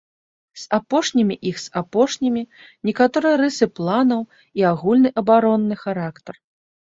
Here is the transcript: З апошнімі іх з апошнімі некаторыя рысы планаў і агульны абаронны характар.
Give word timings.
З 0.61 0.77
апошнімі 0.77 1.35
іх 1.49 1.57
з 1.65 1.73
апошнімі 1.81 2.43
некаторыя 2.89 3.35
рысы 3.43 3.65
планаў 3.79 4.21
і 4.61 4.67
агульны 4.73 5.09
абаронны 5.23 5.75
характар. 5.85 6.35